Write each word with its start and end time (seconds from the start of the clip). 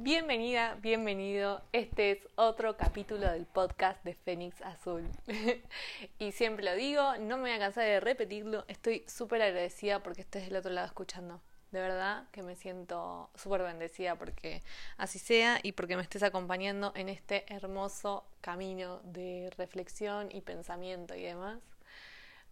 Bienvenida, 0.00 0.76
bienvenido. 0.80 1.60
Este 1.72 2.12
es 2.12 2.18
otro 2.36 2.76
capítulo 2.76 3.28
del 3.32 3.46
podcast 3.46 4.04
de 4.04 4.14
Fénix 4.14 4.62
Azul. 4.62 5.04
y 6.20 6.30
siempre 6.30 6.64
lo 6.64 6.76
digo, 6.76 7.16
no 7.18 7.36
me 7.36 7.42
voy 7.42 7.50
a 7.50 7.58
cansar 7.58 7.82
de 7.82 7.98
repetirlo. 7.98 8.64
Estoy 8.68 9.04
súper 9.08 9.42
agradecida 9.42 10.00
porque 10.04 10.20
estés 10.20 10.44
del 10.44 10.54
otro 10.54 10.70
lado 10.70 10.86
escuchando. 10.86 11.40
De 11.72 11.80
verdad 11.80 12.28
que 12.30 12.44
me 12.44 12.54
siento 12.54 13.28
súper 13.34 13.62
bendecida 13.62 14.14
porque 14.14 14.62
así 14.98 15.18
sea 15.18 15.58
y 15.64 15.72
porque 15.72 15.96
me 15.96 16.02
estés 16.02 16.22
acompañando 16.22 16.92
en 16.94 17.08
este 17.08 17.52
hermoso 17.52 18.24
camino 18.40 19.00
de 19.02 19.50
reflexión 19.58 20.28
y 20.30 20.42
pensamiento 20.42 21.16
y 21.16 21.24
demás. 21.24 21.58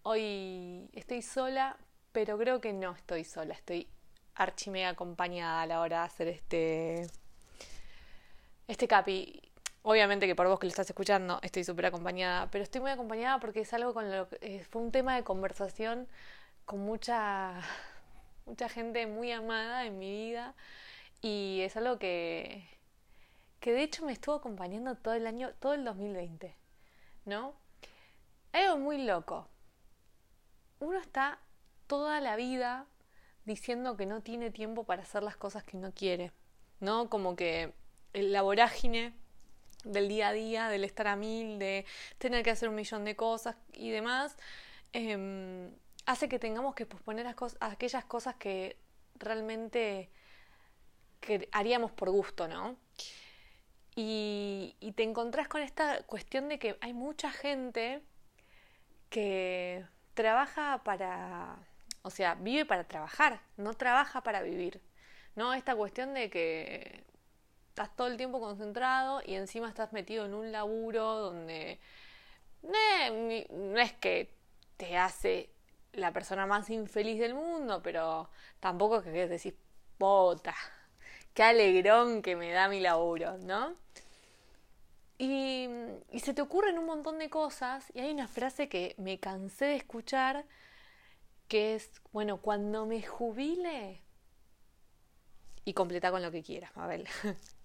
Hoy 0.02 0.90
estoy 0.94 1.22
sola, 1.22 1.76
pero 2.10 2.38
creo 2.38 2.60
que 2.60 2.72
no 2.72 2.90
estoy 2.90 3.22
sola, 3.22 3.54
estoy 3.54 3.86
archimega 4.34 4.88
acompañada 4.88 5.62
a 5.62 5.66
la 5.66 5.80
hora 5.80 6.00
de 6.00 6.06
hacer 6.06 6.28
este 6.28 7.06
este 8.68 8.88
capi, 8.88 9.40
obviamente 9.82 10.26
que 10.26 10.34
por 10.34 10.48
vos 10.48 10.58
que 10.58 10.66
lo 10.66 10.70
estás 10.70 10.88
escuchando 10.88 11.38
estoy 11.42 11.64
súper 11.64 11.86
acompañada, 11.86 12.50
pero 12.50 12.64
estoy 12.64 12.80
muy 12.80 12.90
acompañada 12.90 13.38
porque 13.40 13.60
es 13.60 13.72
algo 13.72 13.94
con 13.94 14.10
lo 14.10 14.28
que 14.28 14.38
eh, 14.40 14.64
fue 14.64 14.82
un 14.82 14.92
tema 14.92 15.14
de 15.14 15.24
conversación 15.24 16.08
con 16.64 16.80
mucha, 16.80 17.60
mucha 18.46 18.68
gente 18.68 19.06
muy 19.06 19.30
amada 19.32 19.86
en 19.86 19.98
mi 19.98 20.10
vida 20.10 20.54
y 21.22 21.60
es 21.62 21.76
algo 21.76 21.98
que, 21.98 22.66
que 23.60 23.72
de 23.72 23.82
hecho 23.82 24.04
me 24.04 24.12
estuvo 24.12 24.34
acompañando 24.34 24.96
todo 24.96 25.14
el 25.14 25.26
año, 25.26 25.52
todo 25.60 25.74
el 25.74 25.84
2020, 25.84 26.54
¿no? 27.24 27.54
Algo 28.52 28.78
muy 28.78 29.04
loco. 29.04 29.48
Uno 30.80 30.98
está 30.98 31.38
toda 31.86 32.20
la 32.20 32.36
vida 32.36 32.86
diciendo 33.44 33.96
que 33.96 34.06
no 34.06 34.22
tiene 34.22 34.50
tiempo 34.50 34.84
para 34.84 35.02
hacer 35.02 35.22
las 35.22 35.36
cosas 35.36 35.62
que 35.62 35.76
no 35.76 35.92
quiere, 35.92 36.32
¿no? 36.80 37.08
Como 37.08 37.36
que 37.36 37.72
la 38.22 38.42
vorágine 38.42 39.12
del 39.84 40.08
día 40.08 40.28
a 40.28 40.32
día, 40.32 40.68
del 40.68 40.84
estar 40.84 41.06
a 41.06 41.16
mil, 41.16 41.58
de 41.58 41.84
tener 42.18 42.42
que 42.42 42.50
hacer 42.50 42.68
un 42.68 42.74
millón 42.74 43.04
de 43.04 43.16
cosas 43.16 43.56
y 43.74 43.90
demás, 43.90 44.36
em, 44.92 45.70
hace 46.06 46.28
que 46.28 46.38
tengamos 46.38 46.74
que 46.74 46.86
posponer 46.86 47.26
aquellas 47.60 48.04
cosas 48.04 48.36
que 48.36 48.76
realmente 49.16 50.10
que 51.20 51.48
haríamos 51.52 51.92
por 51.92 52.10
gusto, 52.10 52.48
¿no? 52.48 52.76
Y, 53.94 54.76
y 54.80 54.92
te 54.92 55.02
encontrás 55.02 55.48
con 55.48 55.62
esta 55.62 56.02
cuestión 56.04 56.48
de 56.48 56.58
que 56.58 56.76
hay 56.80 56.92
mucha 56.92 57.30
gente 57.30 58.02
que 59.08 59.84
trabaja 60.14 60.82
para, 60.84 61.56
o 62.02 62.10
sea, 62.10 62.34
vive 62.34 62.66
para 62.66 62.84
trabajar, 62.84 63.40
no 63.56 63.74
trabaja 63.74 64.22
para 64.22 64.42
vivir. 64.42 64.80
¿No? 65.34 65.52
Esta 65.52 65.76
cuestión 65.76 66.14
de 66.14 66.30
que 66.30 67.04
estás 67.76 67.94
todo 67.94 68.06
el 68.06 68.16
tiempo 68.16 68.40
concentrado 68.40 69.20
y 69.26 69.34
encima 69.34 69.68
estás 69.68 69.92
metido 69.92 70.24
en 70.24 70.32
un 70.32 70.50
laburo 70.50 71.18
donde 71.18 71.78
no 72.62 73.78
es 73.78 73.92
que 73.92 74.32
te 74.78 74.96
hace 74.96 75.50
la 75.92 76.10
persona 76.10 76.46
más 76.46 76.70
infeliz 76.70 77.20
del 77.20 77.34
mundo, 77.34 77.82
pero 77.82 78.30
tampoco 78.60 78.96
es 78.96 79.04
que 79.04 79.28
decís, 79.28 79.52
pota, 79.98 80.54
qué 81.34 81.42
alegrón 81.42 82.22
que 82.22 82.34
me 82.34 82.50
da 82.50 82.66
mi 82.68 82.80
laburo, 82.80 83.36
¿no? 83.36 83.74
Y, 85.18 85.68
y 86.10 86.20
se 86.20 86.32
te 86.32 86.40
ocurren 86.40 86.78
un 86.78 86.86
montón 86.86 87.18
de 87.18 87.28
cosas 87.28 87.84
y 87.92 88.00
hay 88.00 88.10
una 88.10 88.26
frase 88.26 88.70
que 88.70 88.94
me 88.96 89.20
cansé 89.20 89.66
de 89.66 89.76
escuchar 89.76 90.46
que 91.46 91.74
es, 91.74 91.90
bueno, 92.10 92.38
cuando 92.38 92.86
me 92.86 93.02
jubile, 93.02 94.00
y 95.66 95.74
completa 95.74 96.10
con 96.10 96.22
lo 96.22 96.30
que 96.30 96.42
quieras, 96.42 96.74
Mabel. 96.76 97.06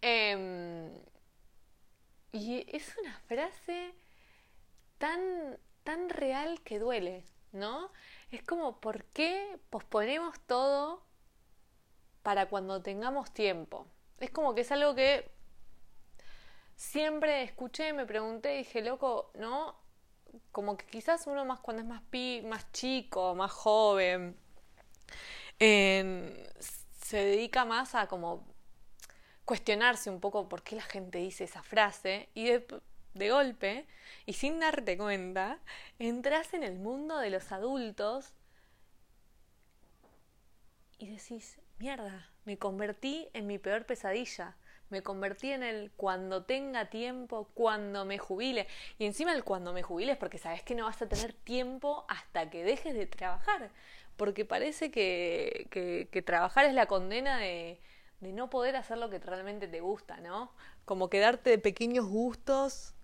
Em, 0.00 0.92
y 2.32 2.64
es 2.74 2.96
una 2.98 3.18
frase 3.26 3.94
tan, 4.98 5.58
tan 5.84 6.08
real 6.08 6.60
que 6.62 6.78
duele, 6.78 7.24
¿no? 7.52 7.90
Es 8.30 8.42
como, 8.42 8.80
¿por 8.80 9.04
qué 9.06 9.58
posponemos 9.70 10.38
todo 10.46 11.02
para 12.22 12.46
cuando 12.48 12.82
tengamos 12.82 13.32
tiempo? 13.32 13.86
Es 14.20 14.30
como 14.30 14.54
que 14.54 14.62
es 14.62 14.72
algo 14.72 14.94
que 14.94 15.30
siempre 16.76 17.42
escuché, 17.42 17.92
me 17.92 18.06
pregunté, 18.06 18.56
dije, 18.58 18.82
loco, 18.82 19.30
¿no? 19.34 19.76
Como 20.52 20.76
que 20.76 20.86
quizás 20.86 21.26
uno 21.26 21.44
más 21.44 21.60
cuando 21.60 21.82
es 21.82 21.88
más, 21.88 22.02
pi, 22.10 22.42
más 22.44 22.70
chico, 22.72 23.34
más 23.34 23.50
joven, 23.50 24.36
se 25.58 27.16
dedica 27.16 27.64
más 27.64 27.94
a 27.94 28.06
como 28.06 28.46
cuestionarse 29.48 30.10
un 30.10 30.20
poco 30.20 30.46
por 30.46 30.62
qué 30.62 30.76
la 30.76 30.82
gente 30.82 31.16
dice 31.16 31.44
esa 31.44 31.62
frase 31.62 32.28
y 32.34 32.50
de, 32.50 33.30
golpe 33.30 33.86
y 34.26 34.34
sin 34.34 34.60
darte 34.60 34.98
cuenta 34.98 35.58
entras 35.98 36.52
en 36.52 36.62
el 36.62 36.78
mundo 36.78 37.16
de 37.16 37.30
los 37.30 37.50
adultos 37.50 38.34
y 40.98 41.06
decís, 41.06 41.58
mierda, 41.78 42.30
me 42.44 42.58
convertí 42.58 43.30
en 43.32 43.46
mi 43.46 43.58
peor 43.58 43.86
pesadilla. 43.86 44.54
Me 44.90 45.02
convertí 45.02 45.50
en 45.50 45.62
el 45.62 45.92
cuando 45.92 46.44
tenga 46.44 46.90
tiempo, 46.90 47.48
cuando 47.54 48.04
me 48.04 48.18
jubile. 48.18 48.66
Y 48.98 49.06
encima 49.06 49.32
el 49.32 49.44
cuando 49.44 49.72
me 49.72 49.82
jubile 49.82 50.12
es 50.12 50.18
porque 50.18 50.36
sabes 50.36 50.62
que 50.62 50.74
no 50.74 50.84
vas 50.84 51.00
a 51.00 51.08
tener 51.08 51.32
tiempo 51.32 52.04
hasta 52.08 52.50
que 52.50 52.64
dejes 52.64 52.94
de 52.94 53.06
trabajar. 53.06 53.70
Porque 54.16 54.44
parece 54.44 54.90
que, 54.90 55.68
que 56.10 56.22
trabajar 56.22 56.66
es 56.66 56.74
la 56.74 56.86
condena 56.86 57.38
de, 57.38 57.80
de 58.20 58.32
no 58.32 58.50
poder 58.50 58.76
hacer 58.76 58.98
lo 58.98 59.10
que 59.10 59.18
realmente 59.18 59.68
te 59.68 59.80
gusta, 59.80 60.18
¿no? 60.18 60.52
Como 60.84 61.08
quedarte 61.08 61.50
de 61.50 61.58
pequeños 61.58 62.06
gustos 62.06 62.94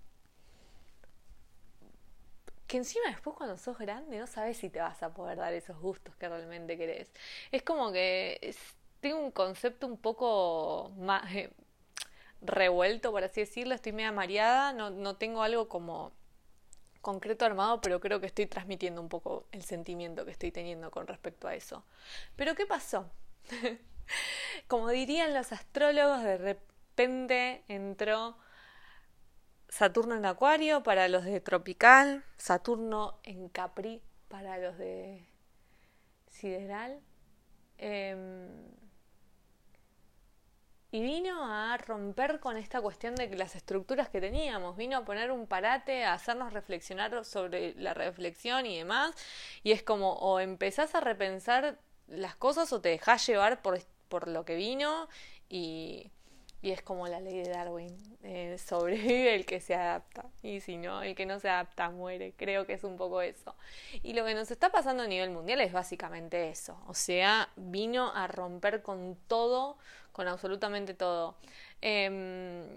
que 2.66 2.78
encima 2.78 3.08
después 3.08 3.36
cuando 3.36 3.56
sos 3.58 3.78
grande 3.78 4.18
no 4.18 4.26
sabes 4.26 4.56
si 4.56 4.70
te 4.70 4.80
vas 4.80 5.02
a 5.02 5.12
poder 5.12 5.38
dar 5.38 5.52
esos 5.52 5.78
gustos 5.78 6.16
que 6.16 6.28
realmente 6.28 6.76
querés. 6.76 7.12
Es 7.52 7.62
como 7.62 7.92
que 7.92 8.54
tengo 9.00 9.18
un 9.18 9.30
concepto 9.30 9.86
un 9.86 9.98
poco 9.98 10.90
más 10.96 11.30
eh, 11.34 11.50
revuelto, 12.40 13.12
por 13.12 13.22
así 13.24 13.40
decirlo, 13.40 13.74
estoy 13.74 13.92
media 13.92 14.12
mareada, 14.12 14.72
no, 14.72 14.90
no 14.90 15.16
tengo 15.16 15.42
algo 15.42 15.68
como 15.68 16.12
concreto 17.00 17.44
armado, 17.44 17.80
pero 17.80 18.00
creo 18.00 18.20
que 18.20 18.26
estoy 18.26 18.46
transmitiendo 18.46 19.00
un 19.00 19.08
poco 19.10 19.46
el 19.52 19.62
sentimiento 19.62 20.24
que 20.24 20.30
estoy 20.30 20.50
teniendo 20.50 20.90
con 20.90 21.06
respecto 21.06 21.46
a 21.46 21.54
eso. 21.54 21.84
Pero 22.34 22.54
¿qué 22.54 22.66
pasó? 22.66 23.10
Como 24.68 24.88
dirían 24.90 25.34
los 25.34 25.52
astrólogos, 25.52 26.22
de 26.22 26.38
repente 26.38 27.64
entró 27.68 28.36
Saturno 29.68 30.14
en 30.14 30.24
Acuario 30.26 30.82
para 30.82 31.08
los 31.08 31.24
de 31.24 31.40
Tropical, 31.40 32.24
Saturno 32.36 33.18
en 33.24 33.48
Capri 33.48 34.02
para 34.28 34.58
los 34.58 34.78
de 34.78 35.26
Sideral. 36.30 37.00
Em, 37.78 38.48
y 40.94 41.02
vino 41.02 41.44
a 41.52 41.76
romper 41.76 42.38
con 42.38 42.56
esta 42.56 42.80
cuestión 42.80 43.16
de 43.16 43.28
las 43.34 43.56
estructuras 43.56 44.08
que 44.10 44.20
teníamos, 44.20 44.76
vino 44.76 44.96
a 44.96 45.04
poner 45.04 45.32
un 45.32 45.48
parate, 45.48 46.04
a 46.04 46.12
hacernos 46.12 46.52
reflexionar 46.52 47.24
sobre 47.24 47.74
la 47.74 47.94
reflexión 47.94 48.64
y 48.64 48.78
demás, 48.78 49.12
y 49.64 49.72
es 49.72 49.82
como 49.82 50.12
o 50.12 50.38
empezás 50.38 50.94
a 50.94 51.00
repensar 51.00 51.80
las 52.06 52.36
cosas 52.36 52.72
o 52.72 52.80
te 52.80 52.90
dejás 52.90 53.26
llevar 53.26 53.60
por 53.60 53.74
por 54.14 54.28
lo 54.28 54.44
que 54.44 54.54
vino 54.54 55.08
y, 55.48 56.12
es 56.62 56.82
como 56.82 57.08
la 57.08 57.18
ley 57.18 57.42
de 57.42 57.50
Darwin, 57.50 57.96
eh, 58.22 58.56
sobrevive 58.64 59.34
el 59.34 59.44
que 59.44 59.58
se 59.58 59.74
adapta 59.74 60.24
y 60.40 60.60
si 60.60 60.76
no, 60.76 61.02
el 61.02 61.16
que 61.16 61.26
no 61.26 61.40
se 61.40 61.48
adapta 61.48 61.90
muere, 61.90 62.32
creo 62.36 62.64
que 62.64 62.74
es 62.74 62.84
un 62.84 62.96
poco 62.96 63.22
eso. 63.22 63.56
Y 64.04 64.12
lo 64.12 64.24
que 64.24 64.34
nos 64.34 64.52
está 64.52 64.70
pasando 64.70 65.02
a 65.02 65.08
nivel 65.08 65.30
mundial 65.30 65.60
es 65.60 65.72
básicamente 65.72 66.48
eso, 66.48 66.80
o 66.86 66.94
sea, 66.94 67.48
vino 67.56 68.12
a 68.14 68.28
romper 68.28 68.82
con 68.82 69.18
todo, 69.26 69.78
con 70.12 70.28
absolutamente 70.28 70.94
todo. 70.94 71.36
Em, 71.80 72.68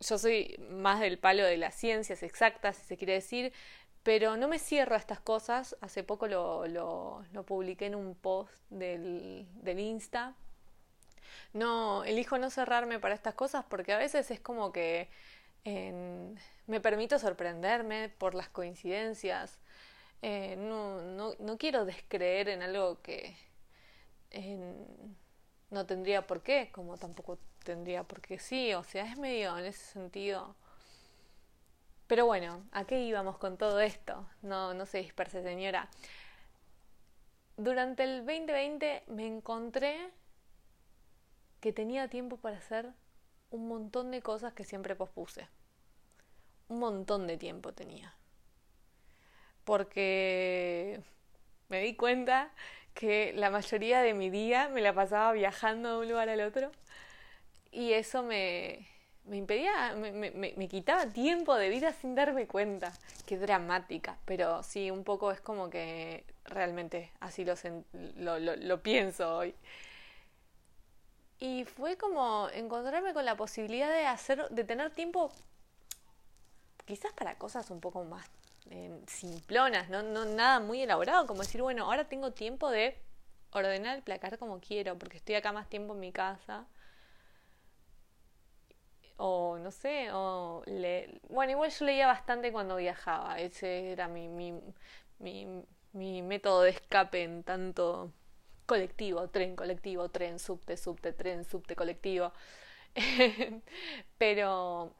yo 0.00 0.18
soy 0.18 0.56
más 0.68 0.98
del 0.98 1.16
palo 1.16 1.44
de 1.44 1.58
las 1.58 1.76
ciencias 1.76 2.24
exactas, 2.24 2.76
si 2.76 2.86
se 2.86 2.96
quiere 2.96 3.12
decir, 3.12 3.52
pero 4.02 4.36
no 4.36 4.48
me 4.48 4.58
cierro 4.58 4.96
a 4.96 4.98
estas 4.98 5.20
cosas. 5.20 5.76
Hace 5.80 6.02
poco 6.02 6.26
lo 6.26 7.22
publiqué 7.46 7.86
en 7.86 7.94
un 7.94 8.16
post 8.16 8.52
del, 8.68 9.46
del 9.62 9.78
Insta 9.78 10.34
no, 11.52 12.04
elijo 12.04 12.38
no 12.38 12.50
cerrarme 12.50 12.98
para 12.98 13.14
estas 13.14 13.34
cosas 13.34 13.64
porque 13.68 13.92
a 13.92 13.98
veces 13.98 14.30
es 14.30 14.40
como 14.40 14.72
que 14.72 15.08
me 15.64 16.80
permito 16.80 17.18
sorprenderme 17.18 18.08
por 18.08 18.34
las 18.34 18.48
coincidencias. 18.48 19.58
Eh, 20.22 20.56
no, 20.56 21.00
no, 21.02 21.34
no, 21.38 21.58
quiero 21.58 21.84
descreer 21.84 22.48
en 22.48 22.62
algo 22.62 23.00
que 23.02 23.36
no 25.70 25.86
tendría 25.86 26.26
por 26.26 26.42
qué, 26.42 26.70
como 26.72 26.96
tampoco 26.96 27.38
tendría 27.64 28.04
por 28.04 28.20
qué 28.20 28.38
sí, 28.38 28.72
o 28.74 28.84
sea, 28.84 29.04
es 29.04 29.18
medio 29.18 29.56
en 29.58 29.66
ese 29.66 29.84
sentido. 29.84 30.54
Pero 32.06 32.26
bueno, 32.26 32.64
¿a 32.72 32.84
qué 32.84 33.00
íbamos 33.00 33.38
con 33.38 33.56
todo 33.56 33.80
esto? 33.80 34.28
No, 34.42 34.74
no 34.74 34.86
se 34.86 34.98
disperse, 34.98 35.42
señora. 35.42 35.88
Durante 37.56 38.04
el 38.04 38.26
2020 38.26 39.04
me 39.08 39.26
encontré 39.26 40.10
que 41.62 41.72
tenía 41.72 42.08
tiempo 42.08 42.38
para 42.38 42.58
hacer 42.58 42.90
un 43.50 43.68
montón 43.68 44.10
de 44.10 44.20
cosas 44.20 44.52
que 44.52 44.64
siempre 44.64 44.96
pospuse. 44.96 45.48
Un 46.66 46.80
montón 46.80 47.28
de 47.28 47.38
tiempo 47.38 47.72
tenía. 47.72 48.16
Porque 49.64 51.00
me 51.68 51.80
di 51.80 51.94
cuenta 51.94 52.50
que 52.94 53.32
la 53.36 53.48
mayoría 53.48 54.02
de 54.02 54.12
mi 54.12 54.28
día 54.28 54.68
me 54.70 54.80
la 54.80 54.92
pasaba 54.92 55.32
viajando 55.32 55.92
de 55.92 55.98
un 55.98 56.08
lugar 56.08 56.28
al 56.28 56.40
otro 56.40 56.72
y 57.70 57.92
eso 57.92 58.24
me, 58.24 58.88
me 59.24 59.36
impedía, 59.36 59.94
me, 59.94 60.10
me, 60.10 60.32
me, 60.32 60.68
quitaba 60.68 61.06
tiempo 61.06 61.54
de 61.54 61.68
vida 61.68 61.92
sin 61.92 62.16
darme 62.16 62.48
cuenta. 62.48 62.92
Qué 63.24 63.38
dramática, 63.38 64.18
pero 64.24 64.64
sí, 64.64 64.90
un 64.90 65.04
poco 65.04 65.30
es 65.30 65.40
como 65.40 65.70
que 65.70 66.24
realmente 66.44 67.12
así 67.20 67.44
lo, 67.44 67.54
lo, 68.16 68.40
lo, 68.40 68.56
lo 68.56 68.82
pienso 68.82 69.36
hoy. 69.36 69.54
Y 71.42 71.64
fue 71.64 71.96
como 71.96 72.48
encontrarme 72.50 73.12
con 73.14 73.24
la 73.24 73.36
posibilidad 73.36 73.90
de 73.90 74.06
hacer, 74.06 74.48
de 74.50 74.62
tener 74.62 74.94
tiempo 74.94 75.32
quizás 76.84 77.12
para 77.14 77.36
cosas 77.36 77.68
un 77.72 77.80
poco 77.80 78.04
más 78.04 78.24
eh, 78.70 78.96
simplonas, 79.08 79.88
¿no? 79.90 80.04
no 80.04 80.24
nada 80.24 80.60
muy 80.60 80.82
elaborado, 80.82 81.26
como 81.26 81.40
decir, 81.42 81.60
bueno, 81.60 81.86
ahora 81.86 82.04
tengo 82.04 82.30
tiempo 82.30 82.70
de 82.70 82.96
ordenar 83.50 83.96
el 83.96 84.02
placar 84.04 84.38
como 84.38 84.60
quiero, 84.60 84.96
porque 84.96 85.16
estoy 85.16 85.34
acá 85.34 85.50
más 85.50 85.68
tiempo 85.68 85.94
en 85.94 86.00
mi 86.00 86.12
casa 86.12 86.64
o 89.16 89.58
no 89.58 89.72
sé, 89.72 90.12
o 90.12 90.62
le... 90.66 91.20
bueno, 91.28 91.50
igual 91.50 91.70
yo 91.70 91.86
leía 91.86 92.06
bastante 92.06 92.52
cuando 92.52 92.76
viajaba, 92.76 93.40
ese 93.40 93.90
era 93.90 94.06
mi, 94.06 94.28
mi, 94.28 94.54
mi, 95.18 95.64
mi 95.92 96.22
método 96.22 96.62
de 96.62 96.70
escape 96.70 97.24
en 97.24 97.42
tanto 97.42 98.12
colectivo, 98.66 99.28
tren, 99.28 99.56
colectivo, 99.56 100.08
tren, 100.08 100.38
subte, 100.38 100.76
subte, 100.76 101.12
tren, 101.12 101.44
subte, 101.44 101.76
colectivo. 101.76 102.32
pero, 104.18 104.92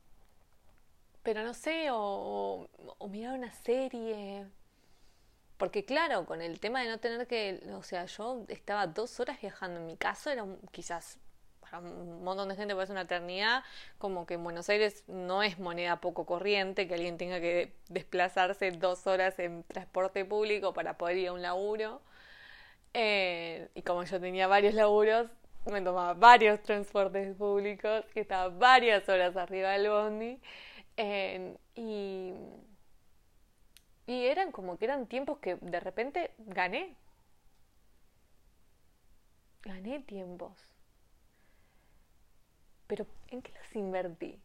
pero 1.23 1.43
no 1.43 1.55
sé, 1.55 1.91
o, 1.91 2.69
o, 2.99 3.09
mirar 3.09 3.38
una 3.38 3.53
serie. 3.53 4.47
Porque 5.56 5.85
claro, 5.85 6.26
con 6.26 6.43
el 6.43 6.59
tema 6.61 6.82
de 6.82 6.88
no 6.88 6.99
tener 6.99 7.26
que, 7.26 7.62
o 7.75 7.82
sea, 7.82 8.06
yo 8.06 8.44
estaba 8.49 8.87
dos 8.87 9.20
horas 9.20 9.41
viajando. 9.41 9.81
En 9.81 9.87
mi 9.87 9.97
caso 9.97 10.31
era 10.31 10.44
quizás 10.73 11.19
un 11.79 12.23
montón 12.23 12.49
de 12.49 12.56
gente 12.56 12.75
ser 12.75 12.91
una 12.91 13.03
eternidad, 13.03 13.62
como 13.99 14.26
que 14.26 14.35
en 14.35 14.44
Buenos 14.44 14.69
Aires 14.69 15.05
no 15.06 15.43
es 15.43 15.58
moneda 15.58 16.00
poco 16.00 16.26
corriente 16.26 16.87
que 16.87 16.94
alguien 16.94 17.17
tenga 17.17 17.41
que 17.41 17.73
desplazarse 17.88 18.70
dos 18.73 19.06
horas 19.06 19.38
en 19.38 19.62
transporte 19.65 20.25
público 20.25 20.73
para 20.75 20.99
poder 20.99 21.19
ir 21.19 21.29
a 21.29 21.32
un 21.32 21.43
laburo. 21.43 22.00
Eh, 22.94 23.69
y 23.75 23.83
como 23.83 24.05
yo 24.05 24.21
tenía 24.21 24.47
varios 24.47 24.75
laburos, 24.75 25.31
me 25.67 25.81
tomaba 25.81 26.15
varios 26.15 26.62
transportes 26.62 27.35
públicos, 27.37 28.05
que 28.12 28.21
estaba 28.21 28.49
varias 28.49 29.09
horas 29.09 29.37
arriba 29.37 29.71
del 29.71 29.89
bondi. 29.89 30.41
Y, 31.75 32.33
y 34.06 34.27
eran 34.27 34.53
como 34.53 34.79
que 34.79 34.85
eran 34.85 35.06
tiempos 35.06 35.39
que 35.39 35.56
de 35.56 35.81
repente 35.81 36.33
gané. 36.39 36.97
Gané 39.65 40.00
tiempos. 40.00 40.59
Pero 42.87 43.06
¿en 43.29 43.43
qué 43.43 43.53
los 43.53 43.75
invertí? 43.75 44.41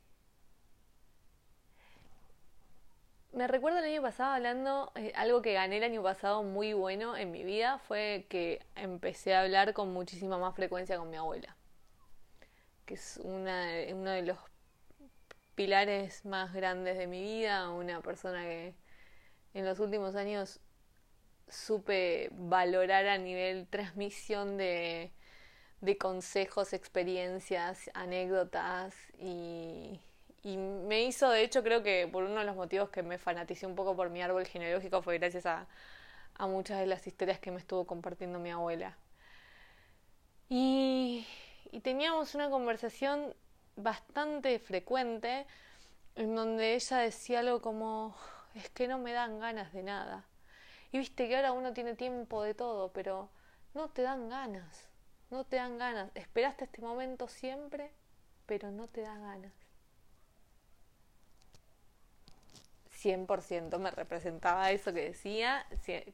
Me 3.38 3.46
recuerdo 3.46 3.78
el 3.78 3.86
año 3.86 4.02
pasado 4.02 4.32
hablando, 4.32 4.92
eh, 4.96 5.14
algo 5.16 5.44
que 5.44 5.54
gané 5.54 5.78
el 5.78 5.84
año 5.84 6.02
pasado 6.02 6.42
muy 6.42 6.74
bueno 6.74 7.16
en 7.16 7.30
mi 7.30 7.44
vida 7.44 7.78
fue 7.78 8.26
que 8.30 8.66
empecé 8.76 9.36
a 9.36 9.42
hablar 9.42 9.76
con 9.76 9.94
muchísima 9.94 10.40
más 10.40 10.56
frecuencia 10.56 10.98
con 10.98 11.12
mi 11.12 11.18
abuela, 11.18 11.56
que 12.88 12.96
es 12.96 13.20
una, 13.24 13.68
uno 13.94 14.10
de 14.10 14.24
los 14.24 14.40
pilares 15.54 16.26
más 16.26 16.52
grandes 16.52 16.98
de 16.98 17.06
mi 17.06 17.22
vida, 17.22 17.70
una 17.70 18.02
persona 18.02 18.42
que 18.42 18.74
en 19.54 19.66
los 19.66 19.80
últimos 19.80 20.16
años 20.16 20.60
supe 21.48 22.30
valorar 22.32 23.06
a 23.06 23.20
nivel 23.20 23.68
transmisión 23.68 24.58
de, 24.58 25.12
de 25.82 25.98
consejos, 26.00 26.74
experiencias, 26.74 27.92
anécdotas 27.94 28.96
y, 29.20 30.00
y, 30.48 30.56
me 30.56 31.04
hizo, 31.04 31.30
de 31.30 31.44
hecho, 31.44 31.62
creo 31.62 31.84
que 31.84 32.08
por 32.08 32.24
uno 32.24 32.40
de 32.40 32.46
los 32.46 32.56
motivos 32.56 32.90
que 32.90 33.04
me 33.04 33.18
fanaticé 33.18 33.68
un 33.68 33.76
poco 33.76 33.98
por 33.98 34.10
mi 34.10 34.22
árbol 34.22 34.46
genealógico 34.48 35.02
fue 35.02 35.18
gracias 35.18 35.46
a, 35.46 35.68
muchas 36.40 36.80
de 36.80 36.86
las 36.86 37.06
historias 37.06 37.40
que 37.40 37.52
me 37.52 37.58
estuvo 37.58 37.86
compartiendo 37.86 38.40
mi 38.40 38.52
abuela. 38.52 38.98
Y, 40.48 41.28
y 41.72 41.82
teníamos 41.82 42.34
una 42.34 42.50
conversación 42.50 43.34
bastante 43.76 44.60
frecuente 44.60 45.46
en 46.16 46.34
donde 46.34 46.76
ella 46.76 47.00
decía 47.00 47.40
algo 47.40 47.62
como, 47.62 48.16
es 48.56 48.70
que 48.70 48.88
no 48.88 49.00
me 49.00 49.12
dan 49.12 49.40
ganas 49.40 49.74
de 49.74 49.84
nada. 49.84 50.24
Y 50.94 51.00
viste 51.00 51.28
que 51.28 51.36
ahora 51.36 51.52
uno 51.52 51.74
tiene 51.74 51.96
tiempo 51.96 52.42
de 52.44 52.54
todo, 52.54 52.94
pero 52.94 53.30
no 53.74 53.90
te 53.90 54.04
dan 54.04 54.30
ganas. 54.30 54.88
No 55.30 55.44
te 55.44 55.58
dan 55.58 55.78
ganas. 55.78 56.10
Esperaste 56.16 56.64
este 56.66 56.82
momento 56.82 57.28
siempre, 57.28 57.92
pero 58.46 58.72
no 58.72 58.88
te 58.88 59.02
da 59.02 59.18
ganas. 59.18 59.67
100% 62.98 63.80
me 63.80 63.92
representaba 63.92 64.72
eso 64.72 64.94
que 64.94 65.02
decía, 65.10 65.66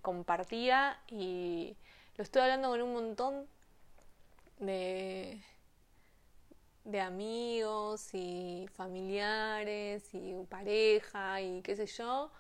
compartía 0.02 1.00
y 1.08 1.78
lo 2.18 2.24
estoy 2.24 2.42
hablando 2.42 2.70
con 2.70 2.82
un 2.82 2.94
montón 2.94 3.48
de, 4.60 5.42
de 6.84 7.02
amigos 7.02 8.14
y 8.14 8.68
familiares 8.74 10.14
y 10.14 10.34
pareja 10.50 11.42
y 11.42 11.62
qué 11.62 11.76
sé 11.76 11.86
yo. 11.88 12.32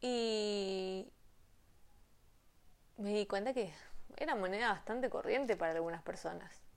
Y 0.00 1.08
me 2.96 3.14
di 3.14 3.26
cuenta 3.26 3.52
que 3.54 3.72
era 4.16 4.34
moneda 4.34 4.70
bastante 4.72 5.10
corriente 5.10 5.56
para 5.56 5.72
algunas 5.72 6.02
personas. 6.02 6.71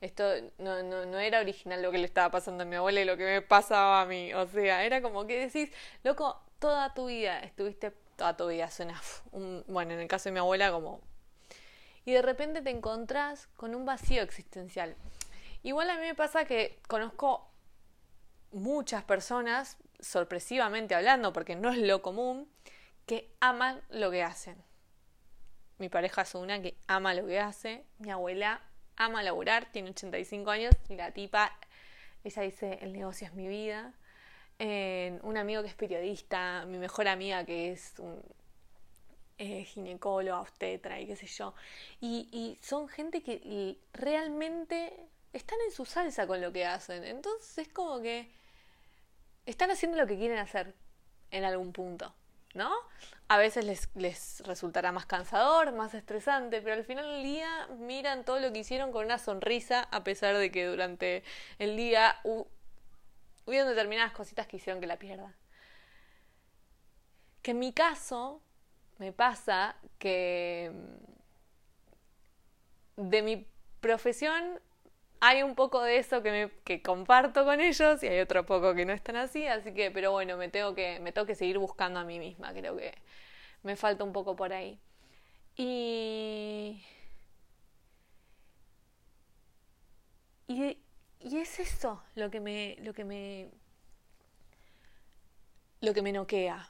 Esto 0.00 0.24
no, 0.58 0.82
no, 0.82 1.04
no 1.04 1.18
era 1.18 1.40
original 1.40 1.82
lo 1.82 1.90
que 1.90 1.98
le 1.98 2.06
estaba 2.06 2.30
pasando 2.30 2.62
a 2.62 2.66
mi 2.66 2.76
abuela 2.76 3.00
y 3.02 3.04
lo 3.04 3.16
que 3.16 3.24
me 3.24 3.42
pasaba 3.42 4.00
a 4.00 4.06
mí. 4.06 4.32
O 4.34 4.46
sea, 4.46 4.84
era 4.84 5.02
como 5.02 5.26
que 5.26 5.46
decís, 5.46 5.70
loco, 6.02 6.40
toda 6.58 6.94
tu 6.94 7.06
vida 7.06 7.40
estuviste, 7.40 7.92
toda 8.16 8.36
tu 8.36 8.48
vida 8.48 8.70
suena, 8.70 9.00
bueno, 9.66 9.92
en 9.92 10.00
el 10.00 10.08
caso 10.08 10.28
de 10.28 10.32
mi 10.32 10.38
abuela 10.38 10.72
como... 10.72 11.00
Y 12.06 12.12
de 12.12 12.22
repente 12.22 12.62
te 12.62 12.70
encontrás 12.70 13.46
con 13.56 13.74
un 13.74 13.84
vacío 13.84 14.22
existencial. 14.22 14.96
Igual 15.62 15.90
a 15.90 15.96
mí 15.96 16.00
me 16.00 16.14
pasa 16.14 16.46
que 16.46 16.80
conozco 16.88 17.46
muchas 18.52 19.04
personas, 19.04 19.76
sorpresivamente 20.00 20.94
hablando, 20.94 21.34
porque 21.34 21.56
no 21.56 21.70
es 21.70 21.78
lo 21.78 22.00
común, 22.00 22.50
que 23.04 23.30
aman 23.40 23.82
lo 23.90 24.10
que 24.10 24.22
hacen 24.22 24.56
mi 25.80 25.88
pareja 25.88 26.22
es 26.22 26.34
una 26.34 26.60
que 26.60 26.76
ama 26.86 27.14
lo 27.14 27.26
que 27.26 27.40
hace. 27.40 27.84
Mi 27.98 28.10
abuela 28.10 28.60
ama 29.04 29.22
laburar, 29.22 29.70
tiene 29.72 29.90
85 29.90 30.50
años 30.50 30.74
y 30.88 30.96
la 30.96 31.10
tipa, 31.12 31.56
ella 32.24 32.42
dice, 32.42 32.78
el 32.82 32.92
negocio 32.92 33.26
es 33.26 33.34
mi 33.34 33.48
vida. 33.48 33.94
un 34.58 35.36
amigo 35.36 35.62
que 35.62 35.68
es 35.68 35.74
periodista, 35.74 36.64
mi 36.66 36.78
mejor 36.78 37.08
amiga 37.08 37.44
que 37.44 37.72
es 37.72 37.94
un 37.98 38.22
eh, 39.38 39.64
ginecólogo, 39.64 40.40
obstetra 40.40 41.00
y 41.00 41.06
qué 41.06 41.16
sé 41.16 41.26
yo. 41.26 41.54
Y 42.00 42.58
son 42.62 42.88
gente 42.88 43.22
que 43.22 43.78
realmente 43.92 44.92
están 45.32 45.58
en 45.66 45.72
su 45.72 45.84
salsa 45.84 46.26
con 46.26 46.40
lo 46.40 46.52
que 46.52 46.66
hacen. 46.66 47.04
Entonces 47.04 47.58
es 47.58 47.68
como 47.68 48.00
que 48.00 48.30
están 49.46 49.70
haciendo 49.70 49.96
lo 49.96 50.06
que 50.06 50.16
quieren 50.16 50.38
hacer 50.38 50.74
en 51.30 51.44
algún 51.44 51.72
punto. 51.72 52.14
¿no? 52.54 52.70
A 53.30 53.38
veces 53.38 53.64
les, 53.64 53.88
les 53.94 54.42
resultará 54.44 54.90
más 54.90 55.06
cansador, 55.06 55.70
más 55.70 55.94
estresante, 55.94 56.60
pero 56.62 56.74
al 56.74 56.82
final 56.84 57.04
del 57.04 57.22
día 57.22 57.68
miran 57.78 58.24
todo 58.24 58.40
lo 58.40 58.52
que 58.52 58.58
hicieron 58.58 58.90
con 58.90 59.04
una 59.04 59.18
sonrisa, 59.18 59.86
a 59.92 60.02
pesar 60.02 60.36
de 60.36 60.50
que 60.50 60.66
durante 60.66 61.22
el 61.60 61.76
día 61.76 62.16
hubieron 63.46 63.68
determinadas 63.68 64.10
cositas 64.10 64.48
que 64.48 64.56
hicieron 64.56 64.80
que 64.80 64.88
la 64.88 64.96
pierda. 64.98 65.32
Que 67.42 67.52
en 67.52 67.60
mi 67.60 67.72
caso 67.72 68.42
me 68.98 69.12
pasa 69.12 69.76
que 70.00 70.72
mm, 72.96 73.10
de 73.10 73.22
mi 73.22 73.46
profesión 73.80 74.60
hay 75.20 75.44
un 75.44 75.54
poco 75.54 75.82
de 75.82 75.98
eso 75.98 76.22
que, 76.24 76.30
me, 76.32 76.50
que 76.64 76.82
comparto 76.82 77.44
con 77.44 77.60
ellos 77.60 78.02
y 78.02 78.08
hay 78.08 78.18
otro 78.18 78.44
poco 78.44 78.74
que 78.74 78.84
no 78.86 78.92
están 78.92 79.14
así, 79.16 79.46
así 79.46 79.72
que, 79.72 79.92
pero 79.92 80.10
bueno, 80.10 80.36
me 80.36 80.48
tengo 80.48 80.74
que, 80.74 80.98
me 80.98 81.12
tengo 81.12 81.26
que 81.28 81.34
seguir 81.36 81.58
buscando 81.58 82.00
a 82.00 82.04
mí 82.04 82.18
misma, 82.18 82.52
creo 82.52 82.76
que 82.76 82.94
me 83.62 83.76
falta 83.76 84.04
un 84.04 84.12
poco 84.12 84.36
por 84.36 84.52
ahí. 84.52 84.80
Y... 85.56 86.82
Y, 90.48 90.78
es 91.20 91.60
eso 91.60 92.02
lo 92.16 92.30
que 92.30 92.40
me, 92.40 92.76
lo 92.80 92.92
que 92.92 93.04
me, 93.04 93.50
lo 95.80 95.94
que 95.94 96.02
me 96.02 96.12
noquea. 96.12 96.68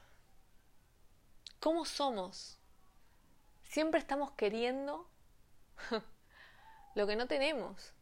¿Cómo 1.61 1.85
somos? 1.85 2.59
Siempre 3.63 4.01
estamos 4.01 4.33
queriendo 4.33 5.09
lo 6.95 7.07
que 7.07 7.17
no 7.17 7.27
tenemos. 7.27 7.95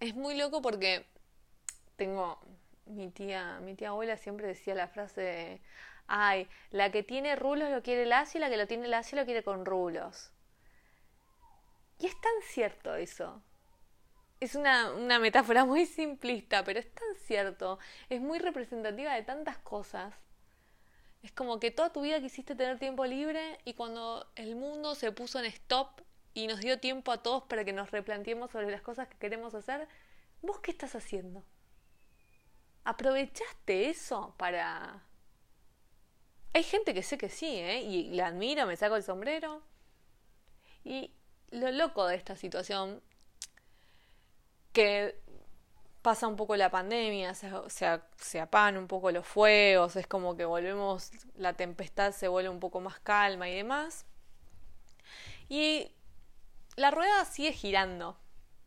es 0.00 0.14
muy 0.14 0.36
loco 0.36 0.60
porque 0.60 1.06
tengo 1.96 2.40
mi 2.86 3.10
tía, 3.10 3.60
mi 3.60 3.74
tía 3.74 3.88
abuela 3.90 4.16
siempre 4.16 4.46
decía 4.46 4.74
la 4.74 4.88
frase 4.88 5.20
de, 5.20 5.60
ay, 6.08 6.48
la 6.70 6.90
que 6.90 7.02
tiene 7.02 7.36
rulos 7.36 7.70
lo 7.70 7.82
quiere 7.82 8.06
lacio 8.06 8.38
y 8.38 8.40
la 8.40 8.50
que 8.50 8.56
lo 8.56 8.66
tiene 8.66 8.88
lacio 8.88 9.18
lo 9.18 9.24
quiere 9.24 9.42
con 9.42 9.64
rulos. 9.64 10.32
Y 11.98 12.06
es 12.06 12.20
tan 12.20 12.32
cierto 12.42 12.94
eso. 12.94 13.42
Es 14.40 14.54
una, 14.54 14.92
una 14.92 15.18
metáfora 15.18 15.64
muy 15.64 15.84
simplista, 15.86 16.64
pero 16.64 16.78
es 16.78 16.92
tan 16.92 17.14
cierto. 17.16 17.78
Es 18.08 18.20
muy 18.20 18.38
representativa 18.38 19.14
de 19.14 19.22
tantas 19.22 19.58
cosas. 19.58 20.14
Es 21.22 21.32
como 21.32 21.58
que 21.58 21.70
toda 21.70 21.92
tu 21.92 22.02
vida 22.02 22.20
quisiste 22.20 22.54
tener 22.54 22.78
tiempo 22.78 23.04
libre 23.04 23.58
y 23.64 23.74
cuando 23.74 24.30
el 24.36 24.54
mundo 24.54 24.94
se 24.94 25.10
puso 25.10 25.40
en 25.40 25.46
stop 25.46 26.00
y 26.32 26.46
nos 26.46 26.60
dio 26.60 26.78
tiempo 26.78 27.10
a 27.10 27.22
todos 27.22 27.42
para 27.44 27.64
que 27.64 27.72
nos 27.72 27.90
replanteemos 27.90 28.52
sobre 28.52 28.70
las 28.70 28.82
cosas 28.82 29.08
que 29.08 29.18
queremos 29.18 29.54
hacer, 29.54 29.88
¿vos 30.40 30.60
qué 30.60 30.70
estás 30.70 30.94
haciendo? 30.94 31.44
¿Aprovechaste 32.84 33.90
eso 33.90 34.34
para... 34.38 35.07
Hay 36.58 36.64
gente 36.64 36.92
que 36.92 37.04
sé 37.04 37.18
que 37.18 37.28
sí, 37.28 37.46
¿eh? 37.46 37.82
Y 37.82 38.10
la 38.16 38.26
admiro, 38.26 38.66
me 38.66 38.74
saco 38.74 38.96
el 38.96 39.04
sombrero. 39.04 39.62
Y 40.82 41.12
lo 41.52 41.70
loco 41.70 42.04
de 42.08 42.16
esta 42.16 42.34
situación, 42.34 43.00
que 44.72 45.20
pasa 46.02 46.26
un 46.26 46.34
poco 46.34 46.56
la 46.56 46.68
pandemia, 46.68 47.34
se, 47.34 47.48
se, 47.68 48.00
se 48.16 48.48
un 48.76 48.88
poco 48.88 49.12
los 49.12 49.24
fuegos, 49.24 49.94
es 49.94 50.08
como 50.08 50.36
que 50.36 50.44
volvemos, 50.46 51.12
la 51.36 51.52
tempestad 51.52 52.10
se 52.10 52.26
vuelve 52.26 52.48
un 52.48 52.58
poco 52.58 52.80
más 52.80 52.98
calma 52.98 53.48
y 53.48 53.54
demás. 53.54 54.04
Y 55.48 55.92
la 56.74 56.90
rueda 56.90 57.24
sigue 57.24 57.52
girando, 57.52 58.18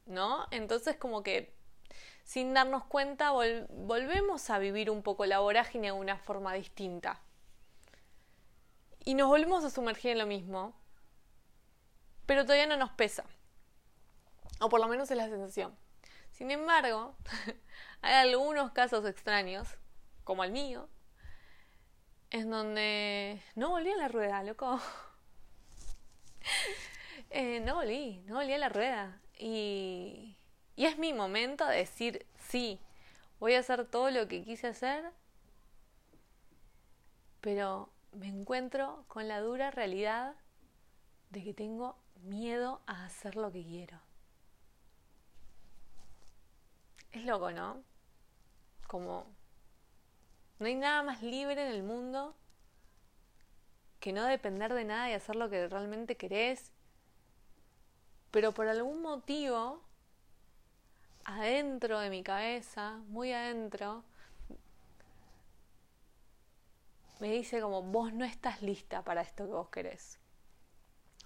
¿no? 0.05 0.47
Entonces 0.51 0.95
como 0.95 1.23
que 1.23 1.53
sin 2.23 2.53
darnos 2.53 2.85
cuenta 2.85 3.31
volvemos 3.31 4.49
a 4.49 4.59
vivir 4.59 4.89
un 4.89 5.03
poco 5.03 5.25
la 5.25 5.39
vorágine 5.39 5.87
de 5.87 5.91
una 5.91 6.15
forma 6.15 6.53
distinta. 6.53 7.19
Y 9.03 9.15
nos 9.15 9.27
volvemos 9.27 9.63
a 9.63 9.69
sumergir 9.69 10.11
en 10.11 10.19
lo 10.19 10.27
mismo, 10.27 10.75
pero 12.25 12.43
todavía 12.43 12.67
no 12.67 12.77
nos 12.77 12.91
pesa. 12.91 13.23
O 14.59 14.69
por 14.69 14.79
lo 14.79 14.87
menos 14.87 15.09
es 15.09 15.17
la 15.17 15.27
sensación. 15.27 15.75
Sin 16.31 16.51
embargo, 16.51 17.15
hay 18.01 18.13
algunos 18.13 18.71
casos 18.71 19.05
extraños, 19.05 19.67
como 20.23 20.43
el 20.43 20.51
mío, 20.51 20.87
en 22.29 22.49
donde 22.49 23.41
no 23.55 23.69
volví 23.69 23.91
a 23.91 23.97
la 23.97 24.07
rueda, 24.07 24.43
loco. 24.43 24.79
Eh, 27.33 27.61
no 27.61 27.75
volví, 27.75 28.21
no 28.25 28.35
volví 28.35 28.51
a 28.51 28.57
la 28.57 28.67
rueda. 28.67 29.21
Y, 29.37 30.35
y 30.75 30.85
es 30.85 30.97
mi 30.97 31.13
momento 31.13 31.65
de 31.65 31.77
decir, 31.77 32.25
sí, 32.49 32.77
voy 33.39 33.53
a 33.53 33.59
hacer 33.59 33.85
todo 33.85 34.11
lo 34.11 34.27
que 34.27 34.43
quise 34.43 34.67
hacer, 34.67 35.13
pero 37.39 37.89
me 38.13 38.27
encuentro 38.27 39.05
con 39.07 39.27
la 39.27 39.39
dura 39.41 39.71
realidad 39.71 40.35
de 41.29 41.43
que 41.43 41.53
tengo 41.53 41.97
miedo 42.23 42.81
a 42.85 43.05
hacer 43.05 43.35
lo 43.35 43.51
que 43.51 43.63
quiero. 43.63 43.99
Es 47.11 47.25
loco, 47.25 47.51
¿no? 47.51 47.83
Como 48.87 49.25
no 50.59 50.65
hay 50.65 50.75
nada 50.75 51.03
más 51.03 51.23
libre 51.23 51.67
en 51.67 51.73
el 51.73 51.83
mundo 51.83 52.35
que 53.99 54.13
no 54.13 54.25
depender 54.25 54.73
de 54.73 54.85
nada 54.85 55.09
y 55.09 55.13
hacer 55.13 55.35
lo 55.35 55.49
que 55.49 55.67
realmente 55.67 56.17
querés 56.17 56.71
pero 58.31 58.53
por 58.53 58.67
algún 58.67 59.01
motivo, 59.01 59.81
adentro 61.25 61.99
de 61.99 62.09
mi 62.09 62.23
cabeza, 62.23 62.97
muy 63.09 63.33
adentro, 63.33 64.05
me 67.21 67.31
dice 67.31 67.61
como 67.61 67.83
vos 67.83 68.11
no 68.13 68.25
estás 68.25 68.63
lista 68.63 69.03
para 69.03 69.21
esto 69.21 69.45
que 69.45 69.51
vos 69.51 69.69
querés. 69.69 70.17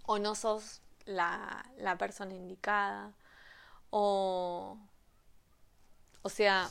O 0.05 0.19
no 0.19 0.35
sos 0.35 0.81
la, 1.05 1.65
la 1.77 1.97
persona 1.97 2.33
indicada. 2.33 3.13
O, 3.91 4.77
o 6.21 6.29
sea, 6.29 6.69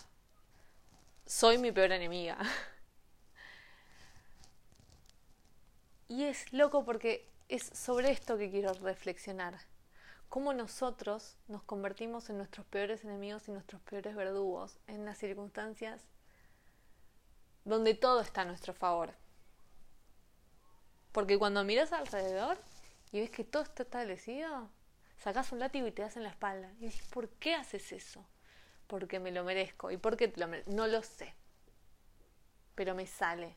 soy 1.25 1.57
mi 1.57 1.73
peor 1.73 1.93
enemiga. 1.93 2.37
y 6.09 6.25
es 6.25 6.53
loco 6.53 6.85
porque 6.85 7.27
es 7.49 7.65
sobre 7.65 8.11
esto 8.11 8.37
que 8.37 8.51
quiero 8.51 8.75
reflexionar 8.75 9.59
cómo 10.29 10.53
nosotros 10.53 11.39
nos 11.49 11.63
convertimos 11.63 12.29
en 12.29 12.37
nuestros 12.37 12.67
peores 12.67 13.05
enemigos 13.05 13.49
y 13.49 13.53
nuestros 13.53 13.81
peores 13.81 14.15
verdugos 14.15 14.77
en 14.87 15.07
las 15.07 15.17
circunstancias 15.17 16.03
donde 17.65 17.95
todo 17.95 18.21
está 18.21 18.43
a 18.43 18.45
nuestro 18.45 18.75
favor. 18.75 19.15
Porque 21.13 21.39
cuando 21.39 21.65
miras 21.65 21.93
alrededor 21.93 22.59
y 23.13 23.21
ves 23.21 23.31
que 23.31 23.45
todo 23.45 23.63
está 23.63 23.85
establecido, 23.85 24.69
sacas 25.19 25.53
un 25.53 25.61
látigo 25.61 25.87
y 25.87 25.93
te 25.93 26.03
das 26.03 26.17
en 26.17 26.25
la 26.25 26.31
espalda. 26.31 26.73
Y 26.81 26.87
dices, 26.87 27.07
¿por 27.09 27.29
qué 27.31 27.55
haces 27.55 27.93
eso? 27.93 28.27
Porque 28.87 29.21
me 29.21 29.31
lo 29.31 29.45
merezco. 29.45 29.91
¿Y 29.91 29.97
por 29.97 30.17
qué 30.17 30.29
te 30.29 30.41
lo 30.41 30.49
merezco? 30.49 30.73
No 30.73 30.87
lo 30.87 31.03
sé. 31.03 31.35
Pero 32.75 32.95
me 32.95 33.07
sale. 33.07 33.57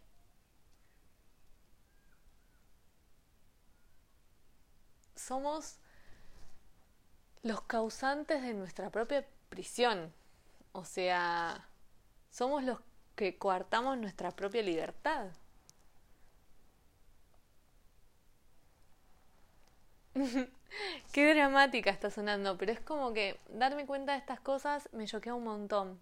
Somos 5.16 5.80
los 7.42 7.62
causantes 7.62 8.42
de 8.44 8.54
nuestra 8.54 8.92
propia 8.92 9.28
prisión. 9.50 10.14
O 10.74 10.86
sea, 10.86 11.68
somos 12.30 12.64
los 12.64 12.80
que 13.18 13.38
coartamos 13.38 13.98
nuestra 13.98 14.32
propia 14.32 14.62
libertad. 14.62 15.28
Qué 21.12 21.34
dramática 21.34 21.90
está 21.90 22.12
sonando, 22.12 22.58
pero 22.58 22.72
es 22.72 22.80
como 22.80 23.14
que 23.14 23.40
darme 23.50 23.86
cuenta 23.86 24.14
de 24.14 24.20
estas 24.20 24.40
cosas 24.40 24.88
me 24.94 25.08
choquea 25.08 25.34
un 25.34 25.44
montón. 25.44 26.00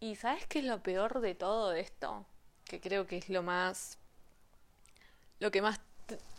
¿Y 0.00 0.16
sabes 0.16 0.46
qué 0.46 0.60
es 0.60 0.64
lo 0.64 0.82
peor 0.82 1.20
de 1.20 1.34
todo 1.34 1.72
esto? 1.72 2.26
Que 2.64 2.80
creo 2.80 3.06
que 3.06 3.18
es 3.18 3.28
lo 3.28 3.42
más. 3.42 3.98
lo 5.38 5.50
que 5.50 5.62
más 5.62 5.80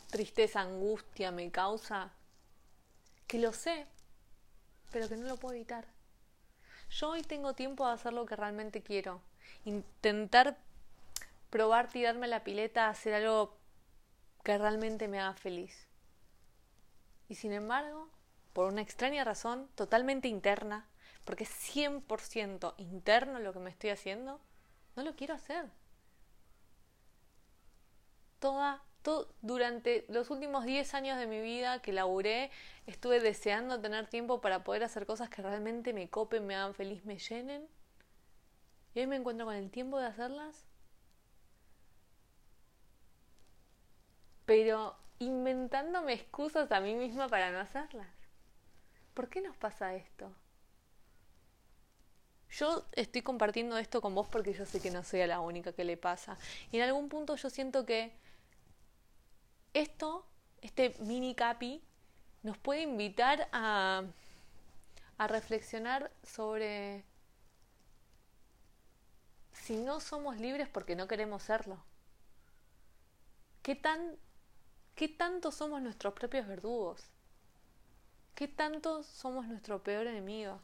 tristeza, 0.10 0.62
angustia 0.62 1.32
me 1.32 1.52
causa. 1.52 2.12
Que 3.28 3.40
lo 3.40 3.54
sé, 3.54 3.86
pero 4.92 5.08
que 5.08 5.18
no 5.18 5.28
lo 5.28 5.38
puedo 5.38 5.56
evitar. 5.56 5.86
Yo 6.90 7.10
hoy 7.10 7.22
tengo 7.22 7.54
tiempo 7.54 7.86
de 7.86 7.94
hacer 7.94 8.14
lo 8.14 8.26
que 8.26 8.36
realmente 8.36 8.82
quiero. 8.82 9.22
Intentar 9.66 10.58
probar 11.50 11.90
tirarme 11.90 12.28
la 12.28 12.44
pileta, 12.44 12.90
hacer 12.90 13.14
algo 13.14 13.58
que 14.44 14.58
realmente 14.58 15.08
me 15.08 15.20
haga 15.20 15.34
feliz. 15.34 15.88
Y 17.30 17.36
sin 17.36 17.54
embargo, 17.54 18.10
por 18.54 18.72
una 18.72 18.82
extraña 18.82 19.24
razón, 19.24 19.70
totalmente 19.76 20.28
interna, 20.28 20.88
porque 21.26 21.44
es 21.44 21.52
100% 21.52 22.74
interno 22.78 23.40
lo 23.40 23.54
que 23.54 23.60
me 23.60 23.70
estoy 23.70 23.90
haciendo, 23.90 24.40
no 24.96 25.04
lo 25.04 25.16
quiero 25.16 25.34
hacer. 25.34 25.70
Toda 28.40 28.82
durante 29.42 30.06
los 30.10 30.30
últimos 30.30 30.66
10 30.66 30.94
años 30.94 31.18
de 31.18 31.28
mi 31.28 31.42
vida 31.42 31.82
que 31.82 31.94
laburé, 31.94 32.52
estuve 32.86 33.20
deseando 33.20 33.80
tener 33.80 34.08
tiempo 34.08 34.42
para 34.42 34.64
poder 34.64 34.84
hacer 34.84 35.06
cosas 35.06 35.30
que 35.30 35.42
realmente 35.42 35.94
me 35.94 36.10
copen, 36.10 36.46
me 36.46 36.56
hagan 36.56 36.74
feliz, 36.74 37.06
me 37.06 37.18
llenen. 37.18 37.68
Y 38.94 39.00
hoy 39.00 39.08
me 39.08 39.16
encuentro 39.16 39.46
con 39.46 39.56
el 39.56 39.70
tiempo 39.70 40.00
de 40.00 40.08
hacerlas. 40.08 40.66
Pero 44.46 44.96
inventándome 45.20 46.14
excusas 46.14 46.72
a 46.72 46.80
mí 46.80 46.96
misma 46.96 47.28
para 47.28 47.52
no 47.52 47.60
hacerlas. 47.60 48.08
¿Por 49.14 49.30
qué 49.30 49.42
nos 49.42 49.58
pasa 49.58 49.96
esto? 49.96 50.32
Yo 52.50 52.86
estoy 52.94 53.22
compartiendo 53.22 53.78
esto 53.78 54.02
con 54.02 54.16
vos 54.16 54.28
porque 54.28 54.54
yo 54.54 54.66
sé 54.66 54.80
que 54.80 54.92
no 54.92 55.04
soy 55.04 55.26
la 55.28 55.40
única 55.42 55.74
que 55.74 55.84
le 55.84 55.98
pasa. 55.98 56.38
Y 56.72 56.78
en 56.78 56.84
algún 56.84 57.10
punto 57.10 57.36
yo 57.36 57.50
siento 57.50 57.86
que 57.86 58.14
esto, 59.74 60.26
este 60.62 60.96
mini 61.00 61.36
capi, 61.36 61.82
nos 62.44 62.58
puede 62.58 62.82
invitar 62.82 63.50
a, 63.52 64.04
reflexionar 65.20 66.12
sobre 66.24 67.04
si 69.52 69.78
no 69.78 70.00
somos 70.00 70.38
libres 70.38 70.70
porque 70.70 70.96
no 70.96 71.08
queremos 71.08 71.44
serlo. 71.44 71.84
¿Qué, 73.64 73.76
tan, 73.76 74.18
¿Qué 74.96 75.08
tanto 75.08 75.52
somos 75.52 75.82
nuestros 75.82 76.14
propios 76.14 76.48
verdugos? 76.48 77.04
¿Qué 78.36 78.48
tanto 78.48 79.04
somos 79.04 79.48
nuestro 79.48 79.84
peor 79.84 80.08
enemigo? 80.08 80.62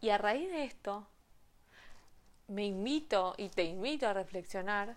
Y 0.00 0.10
a 0.10 0.18
raíz 0.18 0.50
de 0.50 0.64
esto, 0.64 1.06
me 2.48 2.64
invito 2.66 3.34
y 3.38 3.48
te 3.48 3.64
invito 3.64 4.06
a 4.06 4.12
reflexionar 4.12 4.96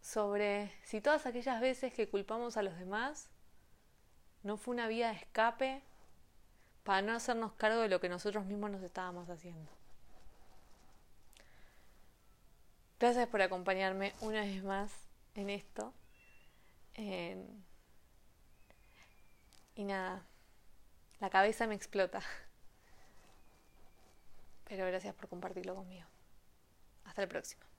sobre 0.00 0.72
si 0.84 1.00
todas 1.00 1.26
aquellas 1.26 1.60
veces 1.60 1.92
que 1.94 2.08
culpamos 2.08 2.56
a 2.56 2.62
los 2.62 2.76
demás 2.78 3.28
no 4.42 4.56
fue 4.56 4.74
una 4.74 4.88
vía 4.88 5.08
de 5.08 5.16
escape 5.16 5.82
para 6.82 7.02
no 7.02 7.12
hacernos 7.12 7.52
cargo 7.52 7.80
de 7.80 7.88
lo 7.88 8.00
que 8.00 8.08
nosotros 8.08 8.44
mismos 8.44 8.70
nos 8.70 8.82
estábamos 8.82 9.28
haciendo. 9.30 9.70
Gracias 12.98 13.28
por 13.28 13.42
acompañarme 13.42 14.12
una 14.20 14.42
vez 14.42 14.62
más 14.62 14.92
en 15.34 15.50
esto. 15.50 15.92
y 19.74 19.84
nada, 19.84 20.24
la 21.18 21.30
cabeza 21.30 21.66
me 21.66 21.74
explota. 21.74 22.20
Pero 24.68 24.86
gracias 24.86 25.14
por 25.14 25.28
compartirlo 25.28 25.74
conmigo. 25.74 26.11
Hasta 27.12 27.22
el 27.24 27.28
próximo. 27.28 27.71